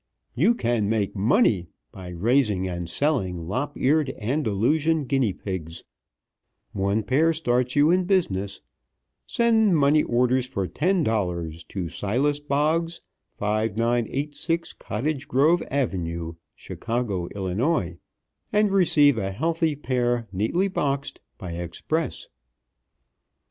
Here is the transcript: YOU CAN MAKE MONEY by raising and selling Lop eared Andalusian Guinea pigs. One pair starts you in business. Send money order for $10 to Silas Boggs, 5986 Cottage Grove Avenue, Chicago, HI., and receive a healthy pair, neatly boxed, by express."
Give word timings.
YOU 0.33 0.55
CAN 0.55 0.89
MAKE 0.89 1.15
MONEY 1.15 1.67
by 1.91 2.07
raising 2.07 2.67
and 2.67 2.89
selling 2.89 3.45
Lop 3.45 3.73
eared 3.75 4.09
Andalusian 4.17 5.05
Guinea 5.05 5.31
pigs. 5.31 5.83
One 6.71 7.03
pair 7.03 7.33
starts 7.33 7.75
you 7.75 7.91
in 7.91 8.05
business. 8.05 8.61
Send 9.27 9.77
money 9.77 10.01
order 10.01 10.41
for 10.41 10.67
$10 10.67 11.67
to 11.67 11.89
Silas 11.89 12.39
Boggs, 12.39 13.01
5986 13.29 14.73
Cottage 14.73 15.27
Grove 15.27 15.61
Avenue, 15.69 16.33
Chicago, 16.55 17.27
HI., 17.35 17.97
and 18.51 18.71
receive 18.71 19.19
a 19.19 19.29
healthy 19.31 19.75
pair, 19.75 20.27
neatly 20.31 20.67
boxed, 20.67 21.21
by 21.37 21.51
express." 21.51 22.25